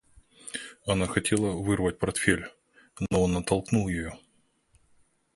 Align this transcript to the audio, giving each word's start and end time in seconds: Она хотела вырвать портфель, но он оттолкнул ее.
Она 0.87 1.05
хотела 1.05 1.51
вырвать 1.51 1.99
портфель, 1.99 2.47
но 3.11 3.21
он 3.21 3.37
оттолкнул 3.37 3.87
ее. 3.87 4.17